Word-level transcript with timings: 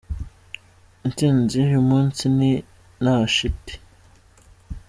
Intsinzi 1.05 1.53
y'uyu 1.59 1.81
munsi 1.89 2.23
ni 2.37 2.51
nta 3.01 3.15
shiti. 3.35 3.73